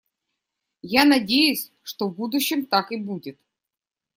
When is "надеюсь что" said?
1.05-2.07